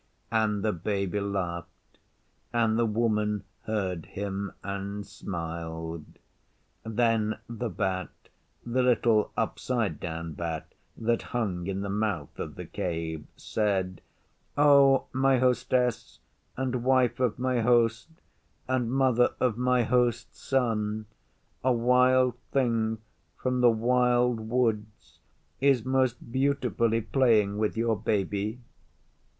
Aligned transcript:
And 0.31 0.63
the 0.63 0.73
Baby 0.73 1.19
laughed; 1.19 1.99
and 2.51 2.79
the 2.79 2.87
Woman 2.87 3.43
heard 3.65 4.07
him 4.07 4.51
and 4.63 5.05
smiled. 5.05 6.05
Then 6.83 7.37
the 7.47 7.69
Bat 7.69 8.09
the 8.65 8.81
little 8.81 9.31
upside 9.37 9.99
down 9.99 10.33
bat 10.33 10.73
that 10.97 11.21
hung 11.37 11.67
in 11.67 11.81
the 11.81 11.89
mouth 11.91 12.39
of 12.39 12.55
the 12.55 12.65
Cave 12.65 13.27
said, 13.37 14.01
'O 14.57 15.05
my 15.13 15.37
Hostess 15.37 16.17
and 16.57 16.83
Wife 16.83 17.19
of 17.19 17.37
my 17.37 17.59
Host 17.61 18.09
and 18.67 18.91
Mother 18.91 19.35
of 19.39 19.55
my 19.55 19.83
Host's 19.83 20.39
Son, 20.41 21.05
a 21.63 21.71
Wild 21.71 22.33
Thing 22.51 22.97
from 23.37 23.61
the 23.61 23.69
Wild 23.69 24.39
Woods 24.49 25.19
is 25.59 25.85
most 25.85 26.31
beautifully 26.31 27.01
playing 27.01 27.59
with 27.59 27.77
your 27.77 27.95
Baby. 27.95 28.61